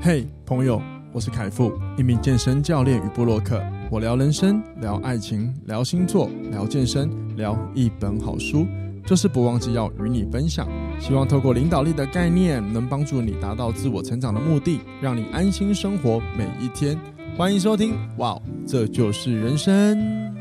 [0.00, 0.80] 嘿，朋友，
[1.12, 3.62] 我是凯富，一名健身教练与布洛克。
[3.90, 8.66] 我聊人生，聊爱情，聊星座，聊健身，聊一本好书，
[9.06, 10.66] 就是不忘记要与你分享。
[10.98, 16.98] 希望透过领导力的概念，能帮助你达到自我成长的目的，让你安心生活每一天。
[17.36, 20.34] 欢迎收听，哇，这就是人生。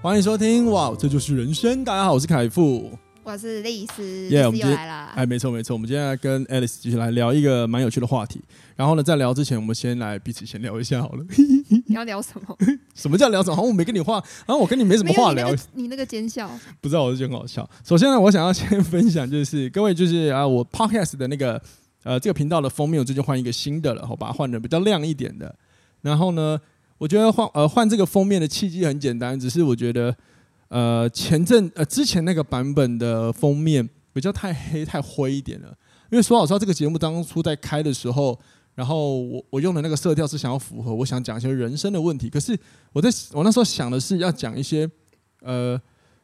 [0.00, 1.84] 欢迎收听，哇，这就是人生。
[1.84, 2.90] 大家好，我是凯富。
[3.24, 5.06] 我是丽丝，耶，我们今天来了。
[5.14, 8.40] 哎，没错没错，我们今天来跟 Alice 继续来聊一个蛮有趣的话题。
[8.74, 11.24] 然后呢，在聊之前，我们先来彼此先聊一下好了。
[11.68, 12.56] 你 要聊什么？
[12.96, 13.54] 什么叫聊什么？
[13.54, 15.50] 好像我没跟你话，然后我跟你没什么话聊。
[15.50, 17.68] 你那个，你那个奸笑，不知道，我是觉得很好笑。
[17.84, 21.62] 首先呢，我想要先分享，就是各位，就是啊，我 Podcast 的那个
[22.02, 25.54] 呃这个频道的封面，我最近换一个新的了，好吧，换的比较亮一点的。
[26.00, 26.60] 然后呢，
[26.98, 30.12] 我觉得换呃换这个封面的契机很简单，只是我觉得。
[30.72, 35.68] 呃，前阵呃之前那个版本的封面比较太黑太灰一点了，
[36.10, 38.38] 因为说老实话，这个节目当初在开的时候，
[38.74, 42.58] 然后我我用的那个色调是想要符合我想讲一些人生的问题，可是
[42.94, 44.90] 我在我那时候想的是要讲一些
[45.42, 45.78] 呃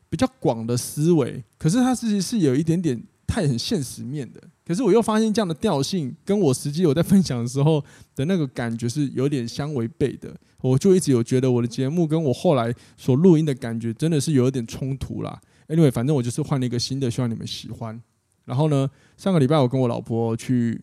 [0.09, 2.99] 比较广的思维，可是它其实是有一点点
[3.41, 7.83] 太很现实面的，可是我又发现这样的调性跟我实际我在分享的时候
[8.17, 10.35] 的那个感觉是有点相违背的。
[10.61, 15.41] 我就一直有觉得我的节目跟我后来所录音的感觉真的是有一点冲突啦。
[15.69, 18.01] Anyway，反正我就是换了一个新的，希望你们喜欢。
[18.45, 20.81] 然后呢，上个礼拜我跟我老婆去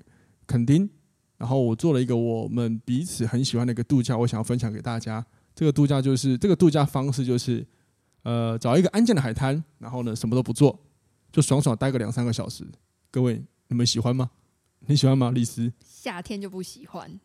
[0.47, 0.89] 垦丁，
[1.37, 5.25] 然后我做了一个我们彼此很喜欢的一个度假，我想要分享给大家。
[5.53, 7.65] 这个度假就是这个度假方式就是，
[8.23, 10.79] 呃，找一个安静的海滩，然后呢什么都不做，
[11.35, 12.65] 就爽爽待个两三个小时。
[13.11, 14.29] 各位，你们喜欢吗？
[14.87, 15.69] 你喜欢吗，丽丝？
[15.85, 17.19] 夏天就不喜欢。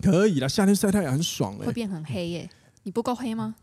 [0.00, 1.66] 可以啦，夏天晒太阳很爽哎、欸。
[1.66, 2.50] 会变很黑耶、欸，
[2.84, 3.56] 你不够黑吗？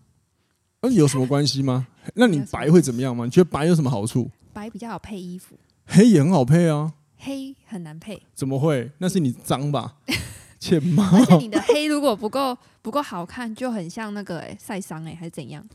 [0.81, 1.87] 那、啊、有什么关系吗？
[2.15, 3.23] 那你白会怎么样吗？
[3.23, 4.29] 你觉得白有什么好处？
[4.51, 5.55] 白比较好配衣服。
[5.85, 6.95] 黑也很好配啊。
[7.19, 8.21] 黑很难配。
[8.35, 8.91] 怎么会？
[8.97, 9.95] 那是你脏吧？
[10.59, 11.09] 切吗？
[11.13, 15.65] 而且你的黑如果不够不够好看，就很像那个哎晒伤哎，还是怎样？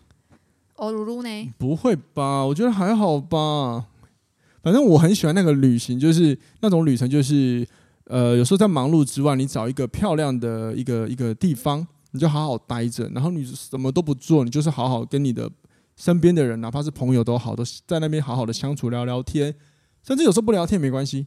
[0.77, 1.55] 哦噜噜呢？
[1.57, 2.45] 不会吧？
[2.45, 3.87] 我觉得还好吧。
[4.69, 7.67] 反正我很喜欢那个旅行，就是那种旅程，就是。
[8.11, 15.51] 呃，有时候在忙碌之外，你找一个漂亮的一个一个地方，你就好好待着，然后你什么都不做，你就是好好跟你的
[15.95, 19.55] 身边的人，哪怕是朋友都好，都在那边好好的相处聊聊天，
[20.03, 21.27] 甚至有时候不聊天没关系，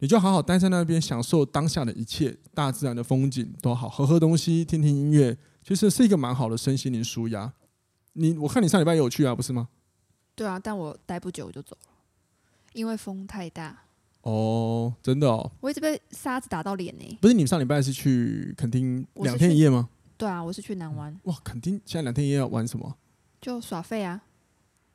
[0.00, 5.34] 你就好好待在那边，享受当下的一切，大自然的风景都好，喝喝东西，听听音乐，
[5.66, 7.50] 其实是一个蛮好的身心灵舒压。
[8.12, 9.68] 你我看你上礼拜也有去啊，不是吗？
[10.34, 11.89] 对啊，但我待不久我就走了，
[12.72, 13.84] 因为风太大。
[14.22, 15.50] 哦，真的哦！
[15.60, 17.18] 我一直被沙子打到脸呢。
[17.22, 19.88] 不是你们上礼拜是去垦丁两天一夜吗？
[20.18, 21.18] 对啊，我是去南湾。
[21.24, 22.96] 哇，垦丁现在两天一夜要玩什么？
[23.40, 24.22] 就耍废啊！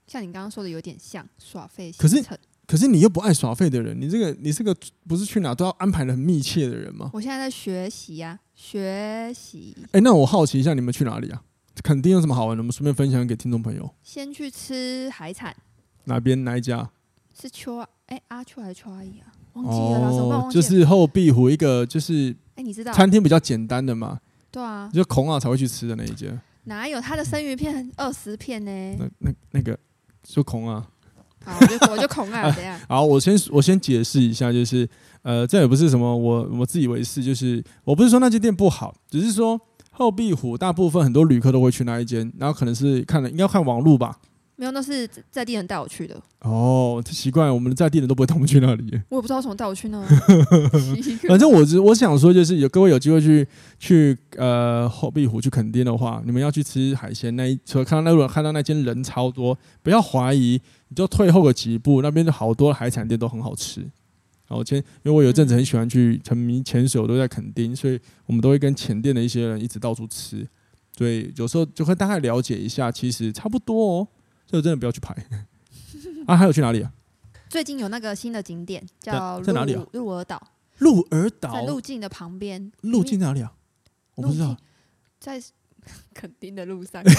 [0.06, 1.92] 像你刚刚说的，有点像耍废。
[1.98, 2.24] 可是，
[2.68, 4.76] 可是你又不爱耍废的人，你这个你是个
[5.08, 7.10] 不是去哪都要安排的很密切的人吗？
[7.12, 9.76] 我现在在学习呀，学习。
[9.94, 11.42] 哎，那我好奇一下，你们去哪里啊？
[11.84, 12.62] 垦丁有什么好玩的？
[12.62, 13.92] 我们顺便分享给听众朋友。
[14.04, 15.56] 先去吃海产。
[16.04, 16.92] 哪边哪一家？
[17.40, 19.28] 是秋啊，哎，阿秋还是秋阿姨啊？
[19.54, 24.20] 忘记了，哦，就是后壁湖一个，就是哎，你知道餐厅比较简单的嘛？
[24.52, 26.40] 对啊，就孔老才会去吃的那一间。
[26.66, 28.72] 哪有他的生鱼片二十片呢？
[28.98, 29.78] 那那那个
[30.24, 30.88] 就孔啊。
[31.44, 32.80] 好，我就我就孔啊， 怎样？
[32.90, 34.90] 好，我先我先解释一下，就是
[35.22, 39.60] 呃，这也不是什么我我自以为是，就是我不是说那间店不好，只是说
[39.92, 44.18] 后壁湖大部分很多旅客都会去那一间，然后可能是看了应该看网路吧。
[44.58, 46.22] 没有，那是在地人带我去的。
[46.40, 49.02] 哦，奇怪，我们的在地人都不会带我们去那里。
[49.10, 50.02] 我也不知道为什么带我去那。
[51.28, 53.46] 反正我只我想说，就是有各位有机会去
[53.78, 63.82] 去呃后壁湖去垦丁的话，你们要去吃海鲜那一，除了看到那路看到那间人超多，不要怀疑，你就退后个几步，那边的好多海产店都很好吃。
[64.48, 70.48] 然后前，因为我有阵子很喜欢去沉迷潜水，我都在垦丁，所以我们都会跟前店的一些人一直到处吃，
[70.96, 74.08] 所以有时候就会大概了解一下，其实差不多哦。
[74.48, 75.14] 这个真的不要去排
[76.28, 76.36] 啊！
[76.38, 76.92] 还有去哪里啊？
[77.50, 79.86] 最近有那个新的景点叫在哪里啊？
[79.94, 80.42] 鹿儿岛。
[80.80, 82.72] 鹿儿岛在路径的旁边。
[82.82, 83.54] 路径哪里啊？
[84.16, 84.56] 我不知道。
[85.20, 85.42] 在
[86.14, 87.02] 垦丁的路上。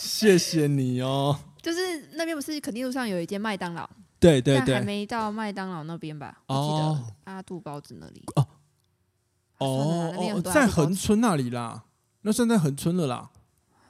[0.00, 1.38] 谢谢你哦。
[1.62, 3.88] 就是那边不是垦丁路上有一间麦当劳？
[4.18, 4.74] 对对对。
[4.74, 6.42] 还没到麦当劳那边吧？
[6.46, 8.22] 我记得阿杜包子那里。
[8.34, 8.46] 哦
[9.58, 11.84] 哦哦，在恒村那里啦。
[12.22, 13.30] 那算在恒村了啦。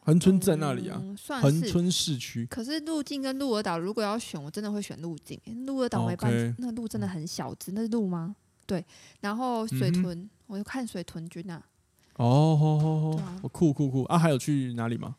[0.07, 1.03] 恒春在那里啊，
[1.43, 2.47] 恒春市区。
[2.47, 5.37] 可是路径跟鹿儿岛，如果要选，我真的会选路径。
[5.67, 8.37] 鹿儿岛没办法，那个路真的很小只，那是路吗？
[8.67, 8.85] 对。
[9.21, 11.61] 然后水豚，我就看水豚君啊。
[12.19, 14.17] 哦，好好好，我酷酷酷啊！
[14.17, 15.17] 还有去哪里吗？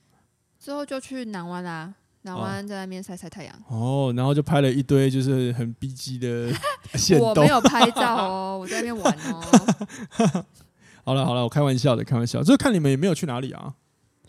[0.57, 1.93] 之后就去南湾啦。
[2.21, 3.53] 南湾在那边晒晒太阳。
[3.67, 6.49] 哦，然后就拍了一堆就是很逼机的。
[7.19, 10.45] 我没有拍照哦， 我在那边玩哦。
[11.03, 12.41] 好了好了，我开玩笑的，开玩笑。
[12.41, 13.75] 就是看你们也没有去哪里啊。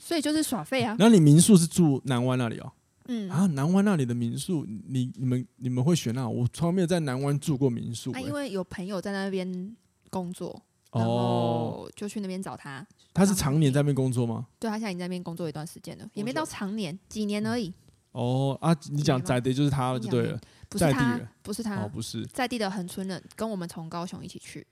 [0.09, 0.97] 所以就是耍费啊。
[0.99, 2.73] 那你民宿是住南湾那里哦？
[3.09, 6.27] 嗯啊，南湾那里的民宿，你你们你们会选那？
[6.27, 8.11] 我从来没有在南湾住过民宿。
[8.13, 9.77] 啊，因为有朋友在那边
[10.09, 10.63] 工作，
[10.93, 12.87] 然后就去那边找他。
[13.13, 14.47] 他是常年在那边工作吗？
[14.59, 17.71] 对，他现在已经在那边工作一段时间了，也没到常年，几年而已。
[18.13, 20.41] 哦啊，你讲在地就是他了，就对了。
[20.71, 24.67] 不是他，不是他，哦，不是在地的恒春人，跟我们从高雄一起去。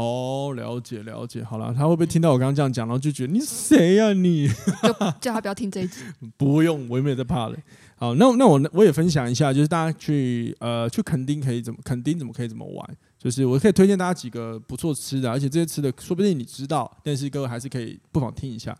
[0.00, 4.48] 哦，了解了解，好了，他会不会听到我刚刚这样讲，然后就觉得你谁呀、啊、你？
[4.82, 6.00] 就叫他不要听这一集。
[6.38, 7.56] 不用，我也没有在怕的。
[7.96, 18.74] 好，那那我我也分享一下，就是大家去呃去垦丁可以怎么垦丁怎么可以怎么玩，就是我可以推荐大家几个不错吃的，而且这些吃的说不定你知道，但是各位还是可以不妨听一下，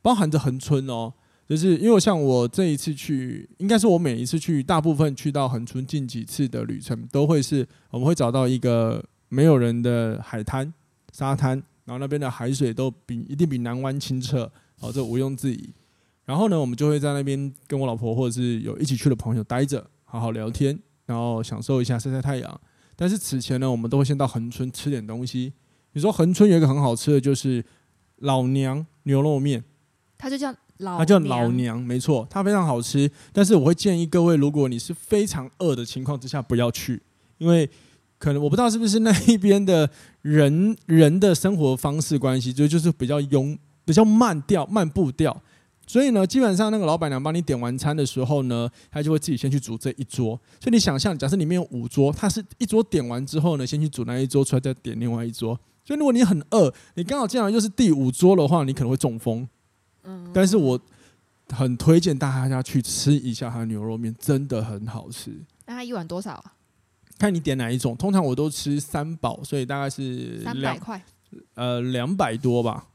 [0.00, 1.12] 包含着恒春哦，
[1.46, 9.04] 就是因为像我这一次去，应该是我每一次去，大部分去到恒春近几次的旅程都会是我们会找到一个。
[9.28, 10.72] 没有人的海滩、
[11.12, 15.70] 沙滩，然后那边的海水都比一定比南湾清澈，哦，这毋庸置疑。
[16.24, 22.60] 然后呢，我们就会在那边跟我老婆或者是有一起去的朋友待着，好好聊天，然后享受一下晒晒太阳。
[22.96, 25.52] 但是此前呢，我们都会先到恒春吃点东西。
[25.92, 27.64] 你说恒春有一个很好吃的就是
[28.16, 29.64] 老娘牛肉面，
[30.18, 33.10] 它就叫老，它叫老娘，没错，它非常好吃。
[33.32, 37.02] 但是我会建议各位，如果你是非常饿的情况之下，不要去，
[37.38, 37.68] 因为。
[38.18, 39.88] 可能我不知道是不是那一边的
[40.22, 45.40] 人 人的生活方式关系，就就是比较慵、比较慢调、慢步调。
[45.86, 50.38] 所以呢，基本上那个老板娘帮你点完餐的时候呢，她就会自己先去煮这一桌。
[50.60, 55.58] 所以你想象，假设里面有五桌，她是一桌点完之后呢，先去煮那一桌出来，再点另外一桌。
[55.86, 59.48] 所以如果你很饿，你刚好进来又是第五桌的话，你可能会中风。
[60.04, 60.78] 嗯，但是我
[61.48, 65.32] 很推荐大家去吃一下他的牛肉面，真的很好吃。
[65.64, 66.52] 那它一碗多少啊？
[67.18, 71.02] 看你点哪一种，通常我都吃三宝，所以大概是两百块，
[71.54, 72.86] 呃，两百多吧。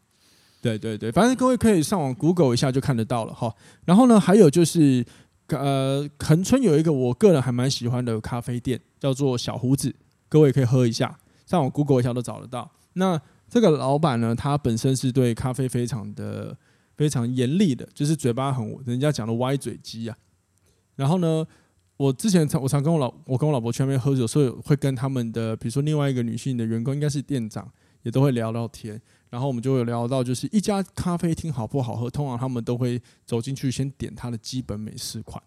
[0.61, 3.53] 对对对，反正各位可以上网 Google 一下就看得到了哈。
[3.83, 5.05] 然后呢，还有就是，
[5.47, 9.93] 呃，恒春有一个我个人还蛮喜欢的咖啡店，叫做小胡子，
[10.29, 12.71] 各位可以喝一下，上网 Google 一下都找得到。
[12.93, 16.57] 那这个老板呢，他本身是对咖啡非常的
[16.95, 20.15] 非常严厉的，就是嘴巴很人家讲的歪嘴鸡啊。
[20.95, 21.45] 然后呢，
[22.03, 27.65] 我之前常我常跟我老我跟我老婆去那边喝酒，所以会跟他们的比如说另外一个女性的员工，应该是店长，
[28.01, 29.01] 也都会聊聊天。
[29.29, 35.41] 然后我们就会聊到，就是一家咖啡厅好不好喝，通常他们都会走进去先点它的基本美式款，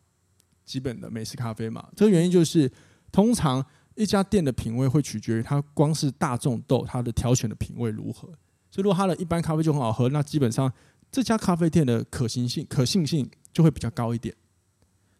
[0.64, 1.86] 基本的美式咖啡嘛。
[1.94, 2.72] 这个原因就是，
[3.12, 3.62] 通常
[3.94, 8.28] 一家店的品味会取决于它光是大众豆它的挑选的品味如何。
[8.70, 10.72] 所以如果它的一般咖啡就很好喝，那基本上
[11.12, 14.34] 这家咖啡店的可行性、可信性就会比较高一点。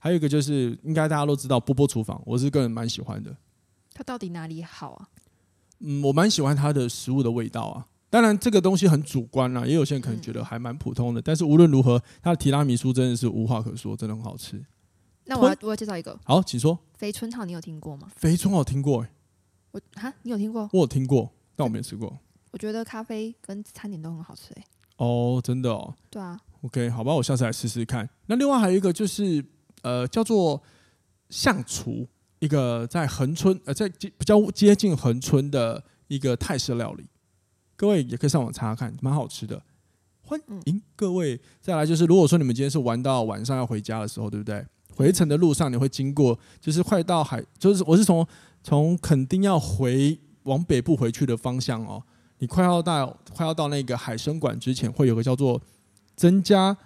[0.07, 3.37] 还有一个就是，应该大家都知道波波厨房，我是个人蛮喜欢的。
[3.93, 5.09] 它到底哪里好啊？
[5.81, 7.89] 嗯，我蛮喜欢它的食物的味道啊。
[8.09, 11.21] 当然，这个东西很主观啦，也有些人可能觉得还蛮普通的。
[11.21, 14.65] 嗯、但是无论如何，它的提拉米苏真的是无话可说，真的很好吃。
[15.25, 16.79] 那我要我要介绍一个，好，请说。
[16.97, 18.09] 肥春草，你有听过吗？
[18.15, 19.11] 肥春我听过、欸，
[19.73, 20.71] 我哈，你有听过？
[20.73, 22.17] 我有听过，但我没吃过。
[22.53, 24.65] 我觉得咖啡跟餐点都很好吃、欸，
[24.99, 25.93] 哦，真的哦。
[26.09, 26.39] 对啊。
[26.61, 28.09] OK，好吧，我下次来试试看。
[28.27, 29.45] 那另外还有一个就是。
[29.83, 30.63] 呃，叫做
[31.31, 32.07] 相厨，
[32.39, 37.07] 一个在恒村，呃，在比较接近恒村的一个泰式料理，
[37.77, 39.63] 各位也可以上网查查看，蛮好吃的。
[40.23, 44.67] 欢迎各位再来，就是如果说你们今天是玩到晚上要回家的时候，对不对？
[44.95, 48.27] 回程的路上你会经过，就是快到海，就是我是从
[48.63, 52.03] 从垦丁要回往北部回去的方向哦，
[52.39, 55.61] 你快要到快要到那个海参馆之前，会有个叫做
[56.17, 56.77] 增加。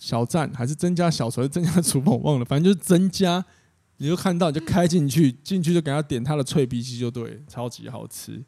[0.00, 3.44] 小站还是增加小厨，还是增加厨房，我忘了，反正就是增加，
[3.98, 8.42] 你就看到你就开进去， 进去就给他点他的脆皮鸡就对，超级好吃。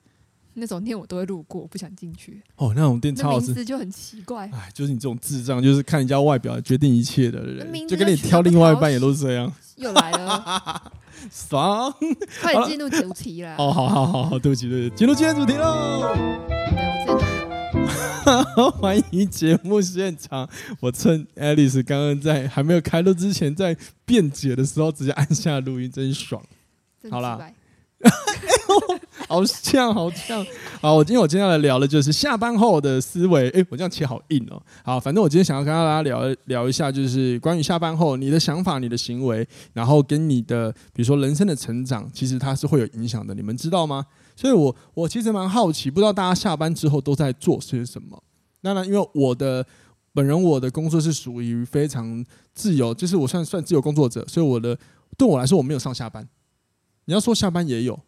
[0.54, 2.42] 那种店我都会路过，不想进去。
[2.56, 4.49] 哦，那种店超好吃，名字就很奇怪。
[4.52, 9.50] 哎，就是你这种智障，就是看人家外表决定一切的人，就跟你挑另外一半也都是这样。
[9.76, 10.92] 又来了，
[11.30, 11.92] 爽！
[12.40, 13.56] 快点进入主题了。
[13.56, 17.31] 哦，好好好好，对不起对不起，进入今天主题喽。
[18.78, 20.49] 欢迎节目现场！
[20.80, 26.42] 我趁 Alice 刚刚在还没有开录之前，在辩解的时候，直接按下录音，真爽。
[27.11, 27.50] 好啦，
[29.32, 30.44] 好像好像
[30.82, 33.48] 好，我今天我今天要来聊的就是下班后的思维。
[33.50, 34.60] 哎，我这样切好硬哦。
[34.84, 43.34] 好，反正我今天想要跟大家聊聊一下，就是关于下班后你的想法、你的行为，然后跟你的比如说人生的成长，其实它是会有影响的。
[43.34, 44.04] 你们知道吗？
[44.36, 48.22] 所以我，我我其实蛮好奇，不知道大家下班之后都在做些什么。
[48.60, 49.64] 那呢，因为我的
[50.12, 52.22] 本人我的工作是属于非常
[52.52, 54.78] 自由，就是我算算自由工作者，所以我的
[55.16, 56.28] 对我来说我没有上下班。
[57.06, 57.98] 你要说下班也有，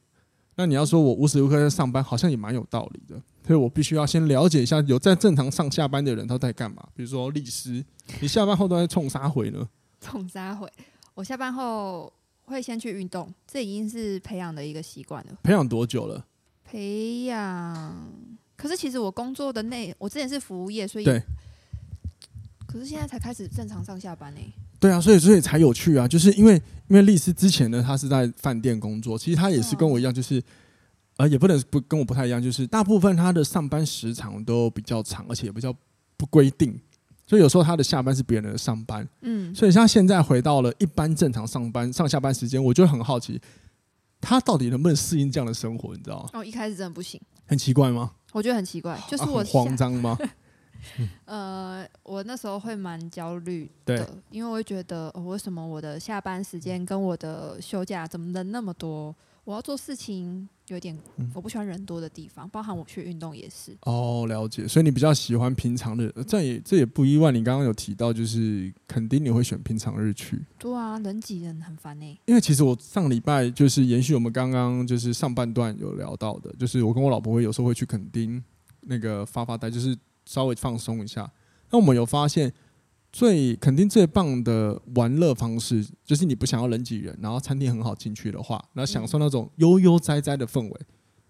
[0.57, 3.21] 那你要说我无时无刻在上班，好像也蛮有道理的。
[3.47, 6.83] 所以我必须要先了解一下有在正常上下班的人他在干嘛。
[6.95, 7.85] 比如说律师，
[8.21, 9.69] 你下班后都在冲啥回呢？
[10.01, 10.67] 冲啥回？
[11.15, 12.13] 我下班后
[12.47, 15.37] 会先去运动，这已经是培养的一个习惯了。
[15.43, 16.25] 培养多久了？
[16.65, 18.13] 培养，
[18.57, 21.23] 可是其实我工作的内，我之前是服务业，所以对。
[22.67, 24.41] 可是现在才开始正常上下班呢。
[24.85, 26.55] 对啊，所以所以才有趣啊，就是因为
[26.89, 30.43] 因为丽丝之前呢，她是在饭店工作，其实她也是跟我一样，就是。
[31.17, 35.73] 呃，也不能不跟我不太一样，就是大部分他的上班时长都比较长，而且也比较
[36.17, 36.77] 不规定，
[37.25, 39.09] 所以有时候他的下班是别人的上班。
[39.21, 43.41] 嗯，所以像现在回到了一般正常上班上下班时间，我就很好奇，
[44.21, 45.95] 他到底能不能适应这样的生活？
[45.95, 46.31] 你知道吗？
[46.33, 48.11] 哦，一开始真的不行，很奇怪吗？
[48.33, 50.19] 我觉得很奇怪，就是我、啊、慌张吗？
[51.27, 59.15] 呃，我那时候会蛮焦虑的，因为我会觉得、哦，为什么我的下班时间跟我的休假怎么人那么多？
[59.45, 60.99] 我要做事情有点，
[61.35, 63.77] 我不喜欢人多的地方，包含我去运动也是。
[63.83, 67.31] 哦，了解，所以你比较喜欢平常日，这也这也不意外。
[67.31, 70.43] 你刚刚有提到，就是肯定你会选平常日去。
[70.59, 72.19] 对啊，人挤人很烦呢。
[72.25, 78.43] 因为其实我上礼拜就是延续我们刚刚就是上半段有聊到的，就是我跟我老婆会有时候会去垦丁
[78.81, 81.31] 那个发发呆，就是稍微放松一下。
[81.71, 82.53] 那我们有发现。
[83.17, 90.81] 最肯定最棒的玩乐方式，就是你不想要人挤人，然后餐厅很好进去的话，然后享受那种悠悠哉哉的氛围。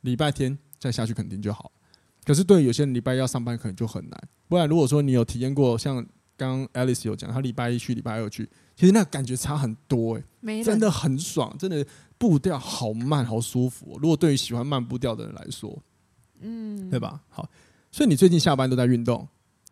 [0.00, 1.70] 礼拜天再下去肯定就好。
[2.24, 4.18] 可是对于有些人礼拜一要上班，可能就很难。
[4.48, 5.96] 不然如果说你有体验过，像
[6.38, 10.22] 刚刚 Alice 有讲，他礼拜一去，礼拜二去，其实那感觉差很多哎、
[10.54, 11.86] 欸，真的很爽，真的
[12.16, 13.98] 步调好慢，好舒服、喔。
[14.00, 15.78] 如果对于喜欢慢步调的人来说，
[16.40, 17.20] 嗯，对吧？
[17.28, 17.46] 好，
[17.94, 19.28] 所以你最近下班都在运动，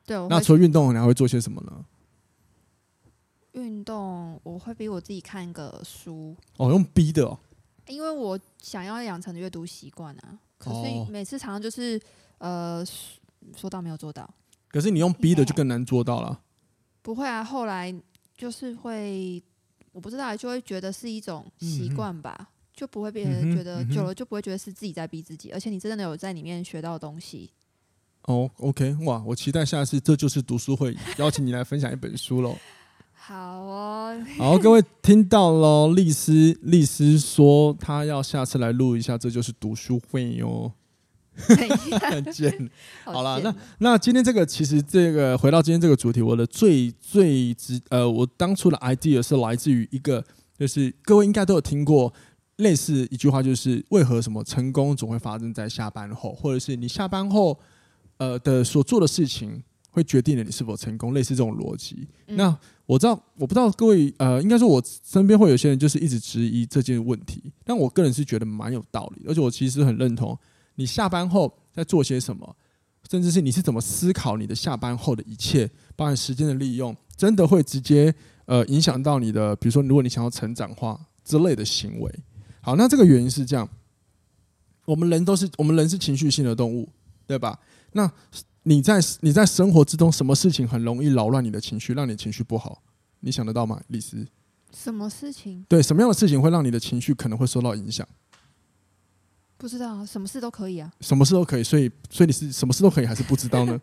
[0.06, 1.84] 对，那除了运动，你还会做些什么呢？
[3.50, 6.36] 运动，我会逼我自己看一个书。
[6.56, 7.36] 哦，用逼的哦。
[7.88, 10.38] 因为我想要养成阅读习惯啊。
[10.56, 12.00] 可是每次常常就是，
[12.38, 12.86] 呃，
[13.56, 14.32] 说到没有做到。
[14.68, 16.42] 可是你用逼的就更难做到了。
[17.02, 17.92] 不会啊，后来
[18.36, 19.42] 就是会，
[19.90, 27.50] 我不知道，就会觉得是一种习惯吧，嗯、就不会别人觉得久了就不会觉得是自己在逼自己，而且你真的有在里面学到东西。
[28.26, 32.56] 哦，OK，哇，我期待下次这就是读书会，邀请你来分享一本书喽。
[33.14, 40.72] 好哦，好，各位听到喽，丽丝，丽丝说她要下次来录一下，这就是读书会哟。
[42.30, 42.70] 见，
[43.04, 50.22] 好了，那那今天这个其实这个回到今天这个主题，我的最最直呃，我当初的 idea 是来自于一个，
[50.58, 52.12] 就是各位应该都有听过
[52.56, 57.58] 类似一句话，就是为何什么成功总会发生在下班后，或者是你下班后
[58.22, 59.62] 呃的所做的事情。
[59.94, 62.08] 会决定了你是否成功，类似这种逻辑。
[62.26, 67.52] 嗯、那我知道，我不知道各位，呃，应该说我身边会有些人就是一直质疑这件问题。
[67.62, 70.34] 但我个人是觉得蛮有道理，而且我其实很认同。
[70.76, 72.56] 你下班后在做些什么，
[73.10, 78.14] 甚至是你是怎么思考你的下班后的一切，包含时间的利用，真的会直接
[78.46, 82.10] 呃影响到你的，比如说如果你想要成长化之类的行为。
[82.62, 83.68] 好，那这个原因是这样，
[84.86, 86.88] 我们人都是我们人是情绪性的动物，
[87.26, 87.58] 对吧？
[87.92, 88.10] 那
[88.64, 92.82] 你在你在生活之中，什么事情很容易扰乱你的情绪，让你情绪不好？
[93.20, 94.26] 你想得到吗，李斯？
[94.74, 95.64] 什么事情？
[95.68, 98.06] 对，什么样的事情会让你的情绪可能会受到影响？
[99.58, 100.92] 不知道啊，什么事都可以啊。
[101.00, 103.80] 什么事都可以，所以所以你是 什么事都可以，还是不知道呢？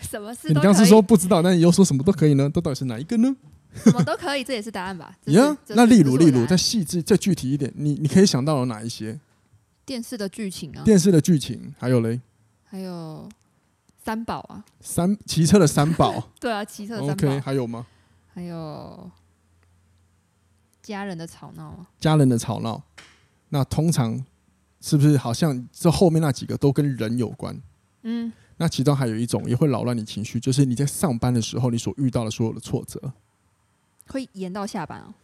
[0.00, 0.48] 什么事？
[0.48, 2.50] 你刚是说不知道，那你又说什么都可以呢？
[2.50, 3.34] 都到底是哪一个呢？
[3.74, 5.16] 什么都可以， 这也是答案吧？
[5.26, 9.18] 呀，yeah, 那例如例如再细致再具体一点，你你可以想到有哪一些？
[9.86, 10.82] 电视的剧情啊。
[10.84, 12.20] 电视的剧情，还有嘞？
[12.64, 13.26] 还有。
[14.04, 17.28] 三宝啊，三骑车的三宝， 对啊，骑车的三宝。
[17.28, 17.86] OK，还有吗？
[18.34, 19.10] 还有
[20.82, 22.82] 家人的吵闹啊，家人的吵闹。
[23.50, 24.24] 那通常
[24.80, 27.56] 是不是好像这后面那几个都跟人有关？
[28.02, 33.12] 嗯，那其中还有一种也会扰乱你情绪，就是你在上班的时候，你所遇到的所有的挫折，
[34.08, 35.14] 会延到下班啊？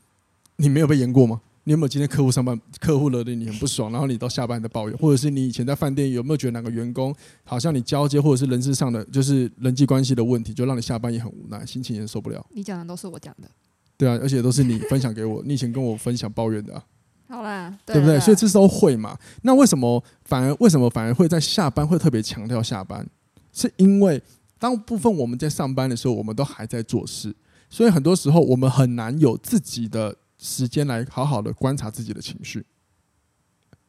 [0.57, 1.41] 你没有被延过吗？
[1.69, 12.43] 你有没有今天客户上班，客户惹得你很不爽，然后你到下班的抱怨，或者是你以前在饭店有没有觉得哪个员工好像你交接或者是人事上的就是人际关系的问题，就让你下班也很无奈，心情也受不了？
[12.55, 13.51] 你讲的都是我讲的，
[13.99, 16.83] 对啊，而且都是你分享给我，你以前跟我分享抱怨的啊，
[17.29, 18.19] 好啦，对，对不对？
[18.19, 19.19] 所以这时候会嘛？
[19.43, 23.07] 那为什么反而为什么反而会在下班会特别强调下班？
[23.53, 24.23] 是因为
[24.59, 27.37] 当部分我们在上班的时候，我们都还在做事，
[27.69, 30.17] 所以很多时候我们很难有自己的。
[30.39, 32.65] 时间来好好的观察自己的情绪，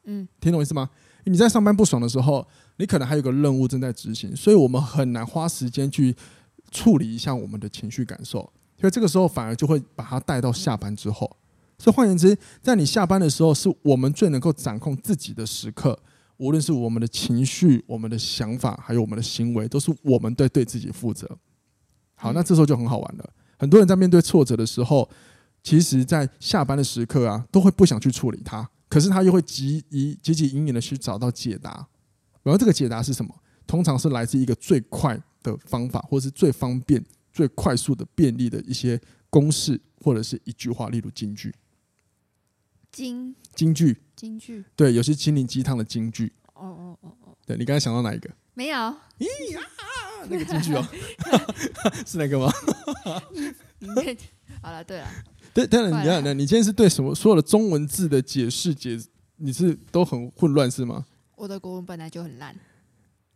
[0.06, 0.89] 嗯，听懂意思吗？
[1.25, 6.15] 你在上班不爽的时候，你可能还有个任务正在执行，所以我们很难花时间去
[6.72, 8.41] 处理一下我们的情绪感受，
[8.79, 11.38] 所以这个时候反而就会把它带到下班之后。
[11.77, 15.98] 所以换言之，在你下班的时候，是我们最能够掌控自己的时刻。
[16.38, 21.29] 无论是我们的情绪、我们的想法，还有我们的行为，都是我们对对自己负责。
[22.15, 23.29] 好，那这时候就很好玩了。
[23.58, 25.10] 很多人在面对挫折的时候，
[25.62, 31.88] 其实，在下班的时刻啊，都会不想去处理它，可是他又会急急急急营营的去找到解答。
[32.44, 33.36] 然后这个解答是什么？
[33.68, 39.00] 通常是来自一个最快的方法，或是最方便、最快速的便利的一些
[39.30, 41.54] 公式，或者是一句话，例如金句。
[42.92, 46.34] 金金句，金句，对，有些心灵鸡汤的金句。
[46.56, 48.28] 哦哦哦哦，对，你刚才想到哪一个？
[48.56, 48.75] 没有。
[49.20, 49.62] 咦呀，
[50.28, 50.88] 那个金句哦，
[52.08, 52.51] 是那个吗？
[54.62, 55.08] 好了，对了，
[55.60, 58.98] 对，当然，你讲的，你今天是对什么所有的中文字的解释解，
[59.38, 61.06] 你是都很混乱是吗？
[61.36, 62.56] 我的国文本来就很烂。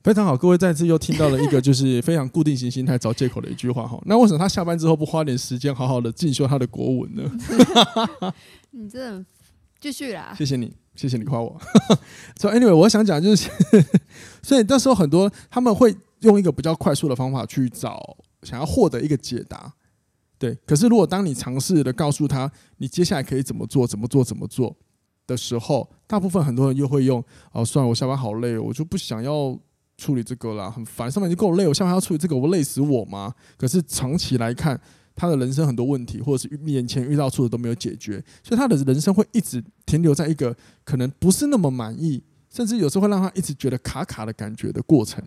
[0.03, 4.01] 非常好，各位再次又听到了一个就是 非常固定型心态找借口的一句话哈。
[4.05, 7.23] 那为什么他下班之后不花点时间好好的进修他的国文呢？
[8.71, 9.25] 你这。
[9.81, 11.59] 继续啦，谢谢你，谢谢你夸我。
[12.39, 13.49] 所以 anyway，我想讲就是，
[14.41, 19.73] 所以那时候很多他们会用一个比较快速的方法去找，想要获得一个解答。
[20.43, 24.75] 对，可是如果当你尝试的告诉他，你接下来可以怎么做，怎么做，怎么做
[25.25, 27.23] 的时候，大部分很多人又会用
[27.53, 29.57] 哦，算了，我下班好累，我就不想要
[29.97, 33.33] 处理这个了，很烦，上班已经够累，我下班要处理这个，我累死我吗？
[33.55, 34.79] 可是长期来看。
[35.15, 45.23] 他的人生很多问题，或者是眼前遇到处的都没有解决，所以他的人生会一直停留在一个可能不是那么满意，甚至有时候会让他一直觉得卡卡的感觉的过程。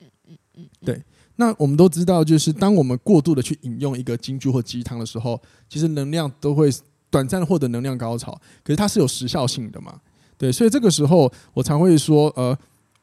[0.00, 1.00] 嗯嗯嗯，对。
[1.42, 6.70] 那我们都知道，就是当我们过度的去引用一个金句或鸡汤的时候，其实能量都会
[7.10, 10.00] 短暂获得能量高潮，可是它是有时效性的嘛？
[10.38, 12.56] 对，所以这个时候我才会说，呃，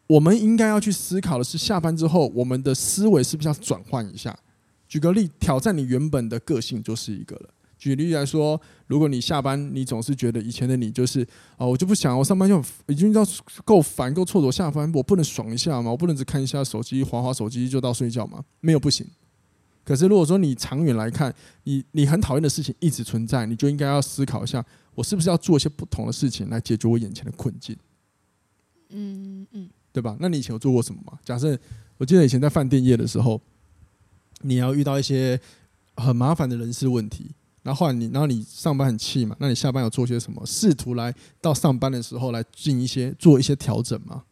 [0.08, 4.34] 我们应该要去思考的是，下班之后我们的思维是不是要转换一下？
[4.88, 7.50] 举个例，挑战你原本的个性就是一个了。
[7.80, 11.26] 举例来说，如果你下班，你总是觉得以前的你就是
[11.58, 13.26] 啊，我就不想，我上班就已经到
[13.66, 15.90] 够烦够挫折，我下班我不能爽一下吗？
[15.90, 18.44] 我不能只看一下手机，划划手机就到睡觉吗？
[18.60, 19.08] 没有不行。
[19.84, 27.76] 可是如果说你长远来看，你你很讨厌的事情一直存在，你就应该要思考一下，我是不是要做一些不同的事情来解决我眼前的困境？
[28.90, 30.16] 嗯嗯，对吧？
[30.20, 31.18] 那你以前有做过什么吗？
[31.24, 31.58] 假设
[31.98, 33.42] 我记得以前在饭店业的时候。
[34.42, 35.38] 你要遇到一些
[35.98, 37.30] 很麻烦的人事问题，
[37.62, 39.36] 然后后来你，然后你上班很气嘛？
[39.40, 40.46] 那你下班有做些什么？
[40.46, 44.24] 试图来到上班的时候来进一些做一些调整吗？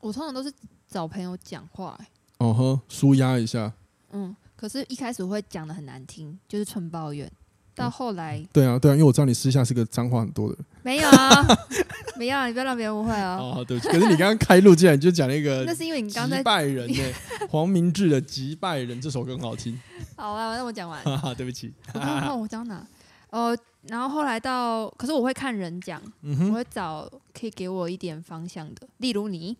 [0.00, 0.52] 我通常都是
[0.88, 2.06] 找朋友讲话、欸，
[2.38, 3.72] 哦呵，舒压一下。
[4.12, 7.30] 嗯，可是一开始会讲的很难听，就是纯抱怨。
[7.80, 10.56] 到后来，嗯，对啊，对啊，因为我知道你私下是个脏话很多的。
[10.82, 11.46] 没有啊，
[12.16, 13.54] 没有，啊，你不要让别人误会哦。
[13.56, 13.90] 哦，对不起。
[13.90, 16.98] 可是你刚刚开录进来你就讲了一个， 那是因为你刚才击败人呢。
[17.50, 19.78] 黄明志的《击败人》这首歌很好听。
[20.16, 21.02] 好啊，那我讲完。
[21.36, 21.72] 对不起。
[21.94, 22.86] 我刚刚我讲哪？
[23.30, 29.56] 呃，然后后来到，可是我会看人讲，嗯，我会找可以给我一点方向的，例如你。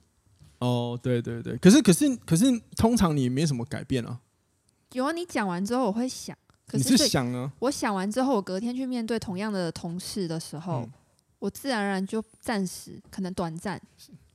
[0.59, 2.45] 哦，对对对，可是可是可是，
[2.77, 4.19] 通常你没什么改变啊。
[4.93, 6.37] 有啊，你讲完之后我会想。
[6.71, 7.51] 可是，你是想呢？
[7.59, 10.91] 我想完之后，我隔天去面对同样的同事的时候，嗯、
[11.41, 13.81] 我自然而然就暂时可能短暂，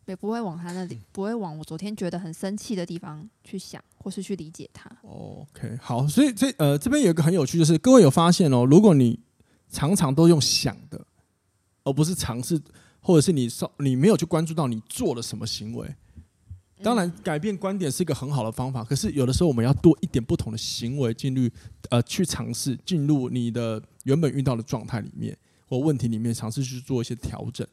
[0.06, 4.92] 也不会往他那里，不会往我昨天觉得很生气的地方去想，或是去理解他。
[5.04, 9.18] OK，好，所以这呃这边有一个很有趣，就是各位有发现哦，如果你
[9.70, 11.06] 常常都用想的，
[11.86, 12.62] 而不是尝试，
[13.00, 15.96] 或者是你少你没有去关注到你做了什么行为。
[16.86, 18.84] 当然，改变观点是一个很好的方法。
[18.84, 21.50] 可是有的时候，我们要多一点不同的行为进入，
[21.90, 25.36] 呃，去尝试进入你的原本遇到的状态里面
[25.68, 27.66] 或问题里面，尝试去做一些调整。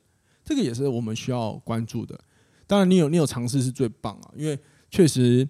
[0.42, 2.18] 这个也是我们需要关注的。
[2.66, 4.58] 当然，你有你有尝试是最棒啊，因为
[4.90, 5.46] 确实，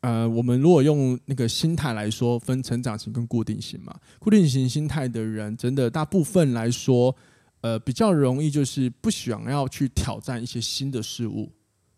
[0.00, 3.98] 呃，我们如果用那个心态来说，分成长型跟固定型嘛。
[4.18, 7.16] 固定型心态的人，真的大部分来说，
[7.62, 11.50] 呃，比较容易就是不想要去挑战一些新的事物。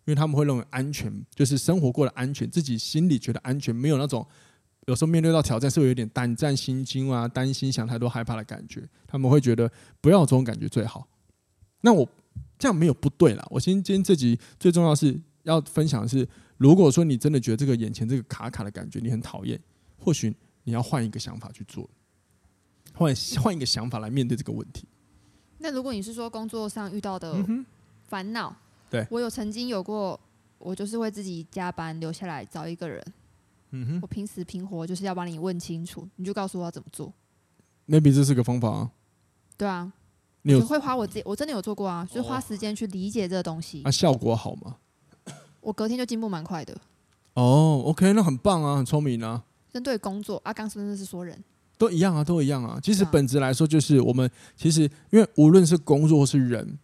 [0.09, 4.27] 因为他们会认为安全就是生活过得安全，自己心里觉得安全，没有那种
[4.87, 8.89] 有时候面对到挑战是会有点胆战心惊啊，担心想太多害怕的感觉。
[9.07, 11.07] 他们会觉得不要有这种感觉最好。
[11.83, 12.09] 那我
[12.59, 13.47] 这样没有不对啦。
[13.51, 19.61] 我今天今天这集最重要是要分享的是，如果说你真的觉得这个眼前这个卡卡的感觉你很讨厌，
[19.99, 21.87] 或许你要换一个想法去做，
[22.95, 24.89] 换换一个想法来面对这个问题。
[25.59, 27.45] 那如果你是说工作上遇到的
[28.07, 28.57] 烦恼？
[28.91, 30.19] 对，我有曾经有过，
[30.59, 33.05] 我就是会自己加班留下来找一个人，
[33.71, 37.13] 嗯哼，我拼死拼活就是要帮你问清楚，你就告诉我要怎么做。
[37.87, 38.91] maybe 这是个方法啊。
[39.57, 39.93] 对啊，
[40.43, 43.83] 你有会花我自己，我真的有做过啊，就是花时间去理解这个东西。
[43.85, 44.77] 那、效果好吗？
[45.61, 46.77] 我隔天就进步蛮快的。
[47.35, 49.45] 哦，OK，那很棒啊，很聪明啊。
[49.73, 51.39] 针对工作，啊，刚是不是说人
[51.77, 52.81] 都一样啊，都一样啊。
[52.83, 56.79] 其实本质来说，就是我们其实因为无论是工作或是人，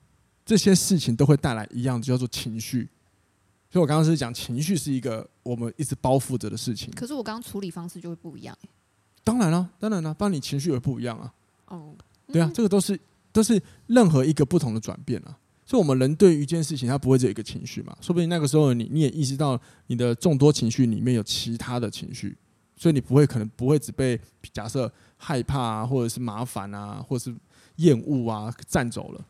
[0.44, 2.88] 这些事情都会带来一样的叫做情绪。
[3.70, 6.92] 所以我刚刚是讲情绪是一个我们一直包覆着的事情。
[6.94, 8.56] 可是我刚刚处理方式就会不一样。
[9.24, 11.34] 当然了，当然了，不然你情绪也不一样啊。
[11.66, 11.94] 哦，
[12.28, 12.98] 对啊，这个都是
[13.32, 15.36] 都是任何一个不同的转变啊。
[15.66, 17.96] 所以，我们人对于一件事情，他不会只有一个情绪嘛。
[18.00, 22.36] 说不定那个时候，你你也意识到你的众多情绪里面有其他的情绪，
[22.76, 24.20] 所以你不会可能不会只被
[24.52, 27.34] 假设害怕啊，或者是麻烦啊，或者是
[27.76, 29.26] 厌恶啊占走了。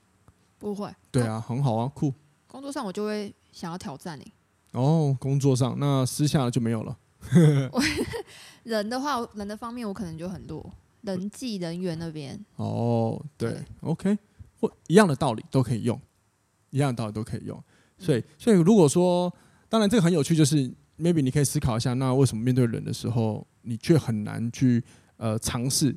[0.65, 0.91] 不会。
[1.11, 2.13] 对啊，很好啊，酷。
[2.47, 4.33] 工作上我就会想要挑战你。
[4.73, 6.97] 哦，工作上那私下就没有了。
[8.65, 10.73] 人的话，人的方面我可能就很弱
[11.03, 12.39] 人际人员那边。
[12.57, 14.17] 哦，对，OK，
[14.61, 16.01] 或一样的道理都可以用。
[16.71, 17.63] 一样的道理都可以用，
[17.99, 19.33] 所以所以如果说，
[19.69, 24.83] 当然这个很有趣，就是 maybe 你可以思考一下，那为什么面对人的时候，你却很难去
[25.17, 25.97] 呃尝试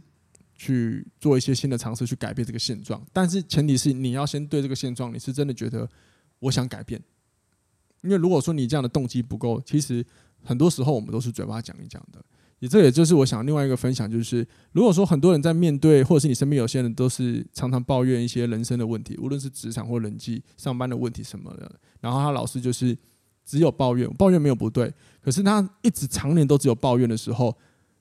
[0.58, 3.02] 去做一些新的尝试去改变这个现状？
[3.14, 5.88] 但是前提是你要先对这个现状，你是真的觉得
[6.40, 7.02] 我想改变，
[8.02, 10.06] 因为如果说你这样的动机不够，其实
[10.44, 12.24] 很多时候我们都是嘴巴讲一讲的。
[12.60, 22.98] 也这也就是我想另外一个分享，就是如果说很多人在面对，或者是你身边有些人都是常常抱怨一些人生的问题，无论是职场或人际、上班的问题什么的，然后他老是就是
[23.46, 24.92] 只有抱怨，抱怨没有不对，
[25.22, 27.56] 可是他一直常年都只有抱怨的时候，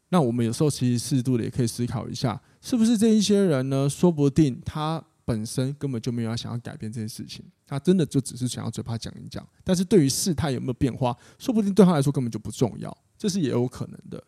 [0.08, 3.88] 那我们有时候其实适度的也可以思考一下，是不是这一些人呢？
[3.88, 14.22] 说不定他本身根本就没有想要改变这件事情，他真的就只是想要嘴巴讲一讲，但是对于事态有没有变化，说不定对他来说根本就不重要，这是也有可能的。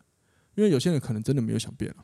[0.55, 2.03] 因为有些人可能真的没有想变了，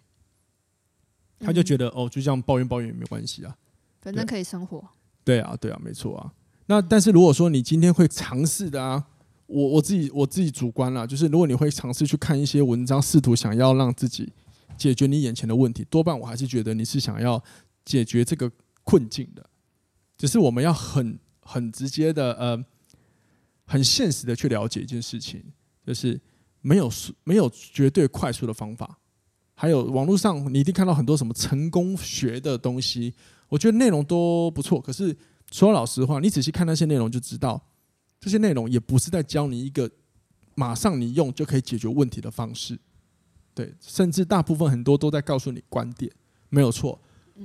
[1.39, 3.57] 他就觉得哦，就这样抱怨抱怨也没关系啊，
[3.99, 4.87] 反正可以生活。
[5.25, 6.31] 对啊，对啊，没错啊。
[6.67, 9.05] 那但是如果说你今天会尝试的啊，
[9.47, 14.31] 我我自己我自己主观啦，就是如果你会尝试去看一些文章，试图想要让自己
[14.77, 17.43] 解决你眼前的问题，多半我还是觉得你是想要
[17.83, 18.51] 解决这个
[18.83, 19.45] 困境的。
[20.17, 22.65] 只是我们要很很直接的呃，
[23.65, 25.43] 很现实的去了解一件事情，
[25.85, 26.19] 就是。
[26.67, 26.91] 没有
[27.23, 28.97] 没有绝对快速的方法，
[29.53, 33.13] 还有网络上你一定看到很多什么成功学的东西，
[33.49, 34.81] 我觉得内容都不错。
[34.81, 35.15] 可是
[35.51, 37.61] 说老实话，你仔细看那些内容就知道，
[38.19, 39.89] 这些内容也不是在教你一个
[40.55, 42.79] 马上你用就可以解决问题的方式。
[43.53, 46.11] 对，甚至大部分很多都在告诉你观点，
[46.49, 46.99] 没有错。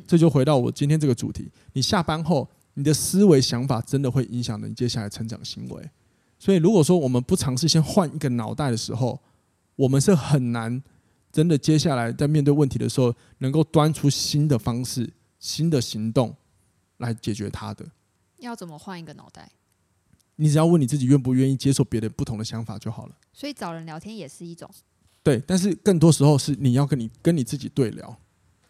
[0.06, 5.90] 这就回到我今天这个主题：你下班后，你的思维想法真的会影响你接下来成长行为。
[6.38, 9.20] 所以，如果说我们不尝试先换一个脑袋的时候，
[9.76, 10.82] 我们是很难
[11.30, 16.34] 真的接下来在面对问题的时候，能够端出新的方式、新的行动
[16.98, 17.84] 来解决它的。
[18.38, 19.50] 要怎么换一个脑袋？
[20.40, 23.12] 你只要问你自己愿不愿意接受别人不同的想法就好了。
[23.32, 24.68] 所以找人聊天也是一种。
[25.22, 28.16] 对，但是更多时候是你要跟你跟你自己对聊，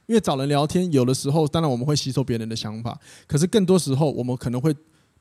[0.07, 4.75] 因为找人聊天，有的时候当然我们会吸收别人的想法，可是更多时候我们可能会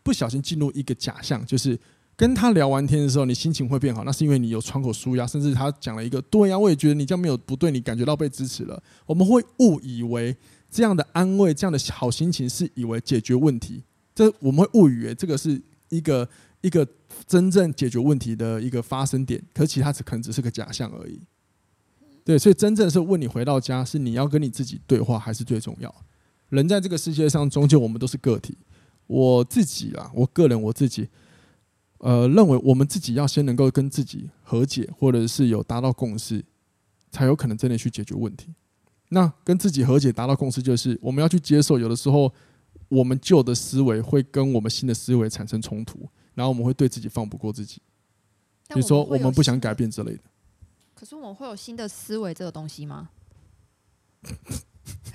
[0.03, 1.79] 不小心进入一个假象，就是。
[2.19, 8.83] 跟他聊完天的时候，你心情会变好，那是因为你有窗口舒压，甚至他讲了一个对呀、啊，我也觉得你这样没有不对，你感觉到被支持了。
[9.05, 10.35] 我们会误以为
[10.69, 13.81] 这样的安慰、这样的好心情是以为解决问题，
[14.13, 16.27] 这我们会误以为这个是一个
[16.61, 16.87] 一个
[17.27, 21.19] 真正解决问题的一个发生点，可其他只可能只是个假象而已。
[22.23, 25.93] 对，所以真正是问你回到家，是你要跟你自己对话，还是最重要？
[26.49, 28.57] 人在这个世界上，终究我们都是个体。
[29.07, 31.07] 我自己啊，我个人我自己。
[31.99, 36.41] 呃，认为我们自己要先能够跟自己和解，或者是有达到共识，
[37.11, 38.53] 才有可能真的去解决问题。
[39.09, 42.33] 那跟自己和解、达到共识，就是我们要去接受，有的时候
[42.89, 47.81] 我们旧的思维会跟我们新的思维产生冲突，然后我们会对自己放不过自己，
[48.67, 50.19] 比如说我们不想改变之类的。
[50.93, 53.09] 可是我们会有新的思维这个东西吗？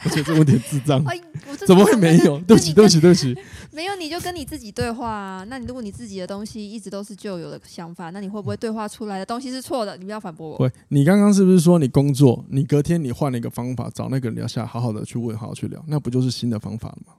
[0.05, 1.03] 而且这有点智障，
[1.67, 2.39] 怎么会没有？
[2.41, 3.37] 对不起，对不起，对不起。
[3.73, 5.45] 没有，你就跟你自己对话啊。
[5.49, 9.97] 那你如果你自己的东西一直都是旧有的想法，那你会不会对话出来的东西是错的？
[9.97, 10.57] 你不要反驳我。
[10.59, 17.15] 喂，你刚刚是不是说你工作，你隔天你换了一个方法，找那个人聊下，好好的去问，好好去聊，那不就是新的方法了吗？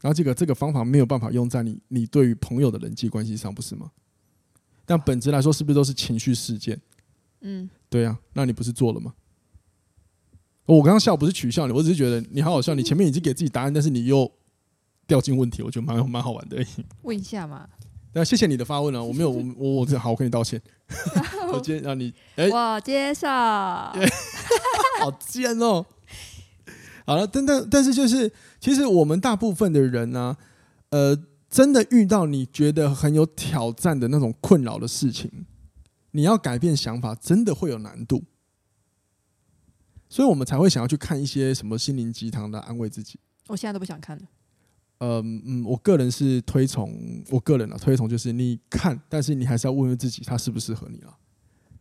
[0.00, 3.90] 然后这个这个方法没有办法用在你你对于朋友的人际关系上，不是吗？
[4.86, 6.80] 但本质来说，是不是都是情绪事件？
[7.42, 8.18] 嗯，对呀、啊。
[8.32, 9.14] 那你不是做了吗？
[10.66, 12.74] 我刚刚笑不是取笑你，我只是觉得你好好笑。
[12.74, 14.30] 你前面已经给自己答案，但是你又
[15.06, 16.64] 掉进问题，我觉得蛮蛮好玩的。
[17.02, 17.68] 问一下嘛。
[18.12, 20.60] 那谢谢你的发问啊，我没有，我我我好，我跟你道歉。
[21.52, 23.28] 我今天让你哎，我接受。
[25.00, 25.86] 好贱哦。
[27.06, 30.38] 好了，但但但是就是，其实我们大部分的人呢、啊，
[30.90, 35.46] 呃，真的遇到你觉得很有挑战的那种困扰的事情，
[36.12, 38.24] 你要改变想法，真的会有难度。
[40.08, 43.18] 所以我们才会想要去看一些什么心灵鸡汤的安慰自己。
[43.46, 44.22] 我现在都不想看了。
[44.98, 51.16] 嗯嗯，我个人是推崇，我个人啊推崇就是你看，但是你还是要问问自己，它适不适合你啊？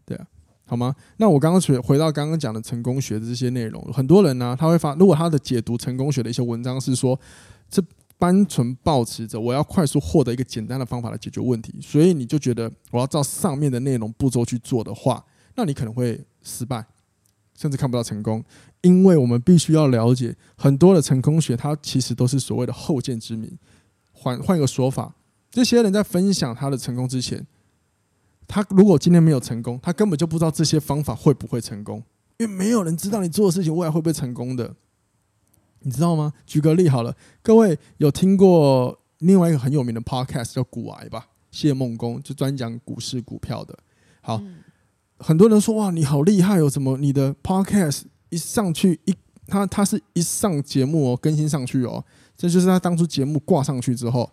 [0.06, 0.28] 对啊，
[0.70, 0.96] 好吗？
[1.18, 7.20] 那我刚刚学回到刚刚讲的成功学的这些内容，很多人呢、他会发，如果他的解读成功学的一些文章是说，
[7.68, 7.84] 这
[8.20, 16.86] 单纯抱持着我要快速获得一个简单的方法来解决问题，所以你就觉得我要照上面的内容步骤去做的话，那你可能会失败。
[17.58, 18.42] 甚至看不到成功，
[18.80, 23.52] 因为我们必须要了解很多的成功学，它其实都是所谓的后见之明。
[24.14, 25.14] 换换一个说法，
[25.52, 27.46] 这些人在分享他的成功之前，
[28.50, 32.04] 他如果今天没有成功，他根本就不知道这些方法会不会成功，
[32.40, 34.76] 因为没有人知道你做的事情未来会不会成功的，
[35.82, 36.34] 你知道吗？
[36.46, 41.28] 举个例好了，各位有听过另外一个很有名的 podcast 叫股癌吧？
[41.52, 43.78] 谢孟工就专讲股市股票的。
[44.20, 44.38] 好。
[44.42, 44.64] 嗯
[45.22, 46.70] 很多人说哇，你好厉害哦！
[46.70, 49.14] 怎么你的 podcast 一上去一
[49.48, 52.02] 他他是一上节目哦，更新上去哦，
[52.38, 54.32] 这就是他当初节目挂上去之后，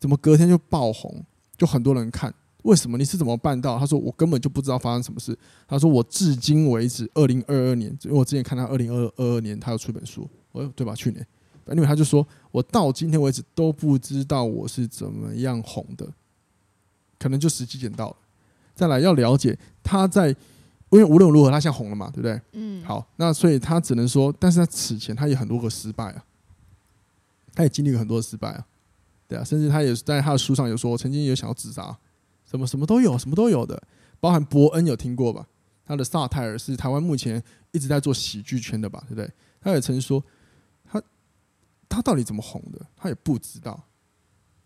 [0.00, 1.22] 怎么隔天就爆红，
[1.58, 2.32] 就很多人看。
[2.64, 2.96] 为什么？
[2.96, 3.78] 你是怎么办到？
[3.78, 5.36] 他说我根本就不知道发生什么事。
[5.68, 10.94] 他说我至今为止，二零二二年，因为我之前看他二零二二年他要出一本书，哦对吧？
[10.94, 11.26] 去年，
[11.68, 16.08] 因为他就说我到今天为止都不知道我是怎么样红的，
[17.18, 18.16] 可能就时机点到了。
[18.74, 22.40] 再来要了解他在，因为无论如何他现在红了嘛，对不对？
[22.52, 22.82] 嗯。
[22.82, 26.24] 好，那所以他只能说，但是他此前他也很多个失败啊，
[27.54, 28.66] 他也经历了很多的失败啊，
[29.28, 31.96] 对啊，甚至他也在他的书上有说，曾经也想要自杀，
[32.54, 33.82] 什么什么都有，什么都有的，
[34.20, 35.44] 包含伯恩有听过吧？
[35.84, 39.28] 他的萨泰尔是台湾目前一直在做喜剧圈的吧，对不对？
[39.60, 40.24] 他也曾说，
[40.84, 41.02] 他
[41.88, 43.88] 他到底怎么红的，他也不知道。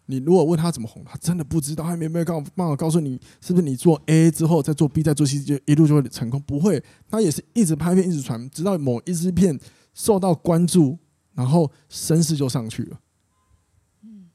[0.05, 6.39] 你如果问他怎么红，他真的不知道，他没没有告办法告诉你，是不是你做 A 之后再做 B 再做 C 就一路就会成功？
[6.43, 9.59] 不会，他也是一直拍片一直传，直到某一支片
[9.95, 10.99] 受到关注，
[11.33, 13.01] 然后声势就上去了。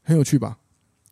[0.02, 0.58] 很有趣吧？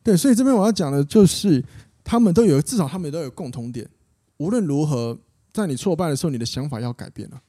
[0.04, 1.64] 对，所以这边我要讲的就是，
[2.12, 3.90] 他们都有至少他们都有共同点。
[4.36, 5.18] 无论如何，
[5.54, 7.42] 在你挫败的时候，你的想法要改变了，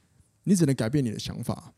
[0.45, 1.73] 你只能改变你的想法，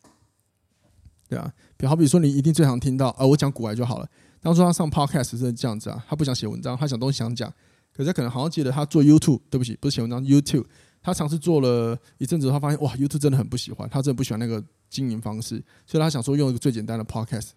[1.26, 4.10] 对啊，比好比说，你一定最常听到，呃，我讲股癌就好了。
[4.42, 7.50] 当初他上 podcast 是这样子啊，他不想写文章，他想东西想讲，
[7.90, 10.66] 可是他可能好像记得他做 YouTube，对不起，不是写文章，YouTube，
[11.00, 17.52] 他尝试做了一阵子，他发现哇，YouTube 真的很不喜欢，他真的不喜欢那个经营方式，所以他想说用一个最简单的 podcast，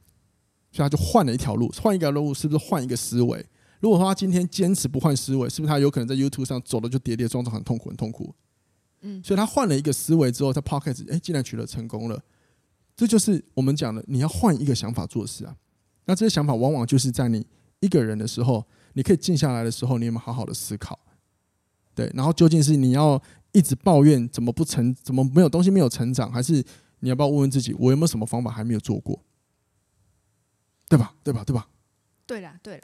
[0.71, 3.45] 所以他就换了一条路，换一个路是不是换一个思维？
[3.79, 8.33] 如果说他今天坚持不换思维，是不是他有可能在 YouTube 上走的就跌跌撞撞，很痛苦，很痛苦？
[9.01, 12.19] 嗯，所以他换了一个思维之后，在 podcast 哎，竟然取得成功了，
[12.95, 15.55] 这就是我们讲的，你要换一个想法做事啊。
[16.05, 17.45] 那这些想法往往就是在你
[17.79, 20.97] 一个人的时候，你可以静下来的时候，你有没有好好的思考？
[21.93, 26.63] 对，然后究竟是你要一直抱怨怎么不成，怎么没有东西没有成长，还是
[27.01, 29.23] 你要不要问问自己，我有没有什么方法还没有做过？
[30.89, 31.13] 对吧？
[31.23, 31.43] 对吧？
[31.43, 31.67] 对吧？
[32.27, 32.81] 对啦，对啦。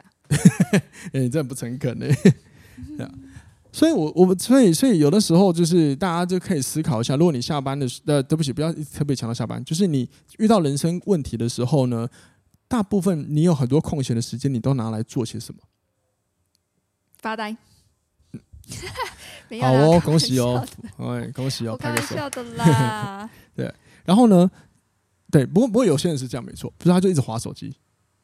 [0.72, 0.80] 哎、
[1.14, 2.06] 欸，你这很不诚恳 呢。
[3.70, 12.08] 所以我，我我所以所以有的时候就是大家就可以思考一下，如果你下班的时呃，对不起，不要特别强调下班，就是你遇到人生问题的时候呢。
[12.66, 15.60] 大部分你有很多空闲的时间，你都拿来做些什么？
[17.18, 17.56] 发呆。
[19.60, 23.30] 好哦，恭喜哦，哎，恭喜哦，开玩笑的啦。
[23.54, 23.72] 对，
[24.04, 24.50] 然后呢？
[25.30, 27.72] 对，不过不过有些人是这样，没错，不是他就一直划手机，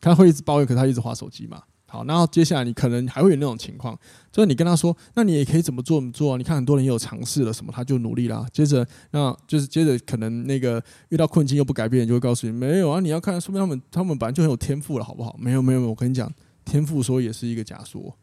[0.01, 1.63] 他会一直抱怨，可是他一直划手机嘛。
[1.87, 3.99] 好，然后接下来你可能还会有那种情况，
[4.31, 6.39] 就是你跟他说，那你也可以怎么做怎么做？
[6.39, 8.47] 你看很多人也有尝试了什么，他就努力啦。
[8.53, 15.35] 接着，那就是接着可能那个遇到困境又不改变，就会告诉你没有啊，你要看，说明他们他们本来就很有天赋了，好不好？
[15.37, 16.33] 没有没有没有，我跟你讲，
[16.65, 18.17] 天赋说也是一个假说。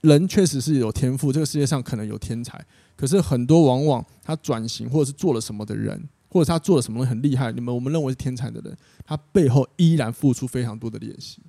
[0.00, 2.58] 人确实是有天赋，这个世界上可能有天才，
[2.96, 11.42] 可是很多往往他转型或者是做了什么的人，或者他做了什么东西很厉害，你们我们认为是天才的人，他背后依然付出非常多的练习。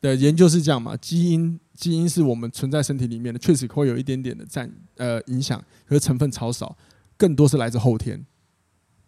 [0.00, 6.76] 对，研究是这样嘛，基因基因是我们存在身体里面的，确实会有一点点的占呃影响，可是成分超少，
[7.16, 8.24] 更多是来自后天。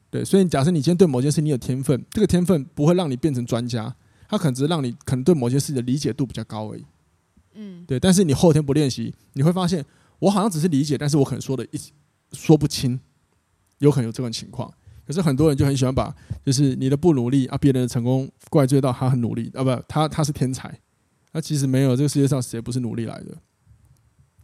[0.09, 3.95] 对，所以假设你今天对某件事你有天分，这个天分不会让你变成专家，
[4.27, 6.85] 它可能只是让你可能对某件事的理解度比较高而已。
[7.53, 9.85] 嗯，对，但是你后天不练习，你会发现
[10.19, 11.81] 我好像只是理解，但是我可能说的一
[12.33, 12.99] 说不清，
[13.79, 14.73] 有可能有这种情况。
[15.07, 16.13] 可是很多人就很喜欢把
[16.45, 20.77] 就是你的不努力啊，别人的成功怪罪到他很努力啊，不，他他是天才。
[21.33, 23.37] 那其实没有，这个世界上谁不是努力来的？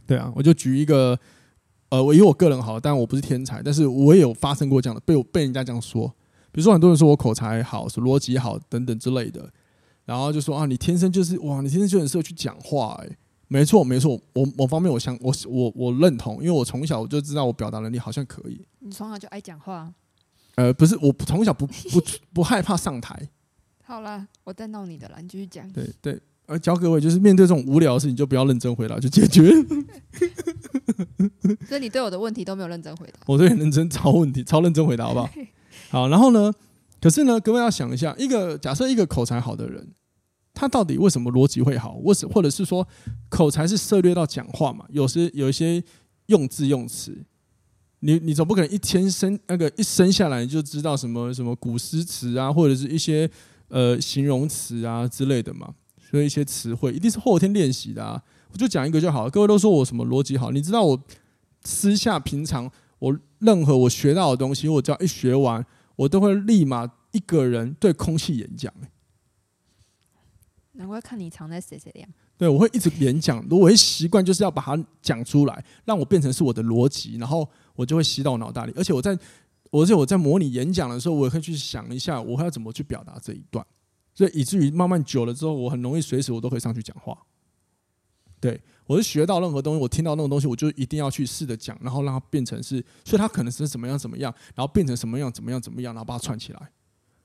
[0.06, 1.18] 对啊，我就举一个，
[1.88, 6.06] 呃，我以我个人好，但我不是天才，但是我也有发生过这样的，被我被人家这样说。
[6.52, 9.50] 比如说很多人说我口才好，说逻辑好等等之类的，
[10.04, 13.16] 然后就说啊，你天生就是哇，你天生就很适合去讲话，欸，
[13.52, 18.66] 没错，没错，我某方面我相我我我认同，因为我从小我就知道我表达能力好像可以。
[18.78, 19.92] 你从小就爱讲话？
[20.54, 22.00] 呃，不是，我从小不不
[22.32, 23.28] 不害怕上台。
[23.84, 25.68] 好了，我带到你的了，你继续讲。
[25.70, 29.50] 对对，而教各位就是面对这种无聊的事情，就不要认真回答，就解决。
[31.68, 33.20] 所以你对我的问题都没有认真回答。
[33.26, 35.28] 我对认真超问题，超认真回答，好不好？
[35.90, 36.50] 好，然后呢？
[37.02, 39.86] 可是呢，各位要想一下，一个假设一个口才好的人，
[40.54, 41.94] 他到底为什么逻辑会好？
[41.94, 42.86] 或是或者是说
[43.28, 44.84] 口才是涉猎到讲话嘛？
[44.90, 45.82] 有时有一些
[46.26, 47.24] 用字用词，
[48.00, 53.28] 你你总不可能一天生那个一生下来你就知道什么什么古诗词啊，或者是一些
[53.68, 55.74] 呃形容词啊之类的嘛？
[56.10, 58.22] 所以一些词汇一定是后天练习的啊。
[58.52, 59.30] 我就讲一个就好了。
[59.30, 60.50] 各位都说我什么逻辑好？
[60.50, 61.02] 你知道我
[61.64, 65.64] 私下平常我任何我学到的东西，我只要一学完，
[65.96, 68.70] 我都会立马一个人对空气演讲。
[70.72, 72.08] 难怪看你常在谁谁亮。
[72.38, 78.72] 对，我会一直演讲，我会习惯就是要把它讲出来，让我变成是我的逻辑，然后我就会吸到脑袋里。
[78.76, 79.16] 而且我在，
[79.70, 83.64] 而且我在模拟演讲的时候，我也会去想一下，我会要怎么去表达这一段，
[84.14, 87.16] 所以以至于慢慢久了之后，我很容易随时我都可以上去讲话。
[88.40, 96.70] 对，我是学到任何东西，我听到那种东西，我就一定要去试着讲，然后让它变成是，所以它可能是怎么样怎么样，然后变成什么样怎么样怎么样，然后把它串起来，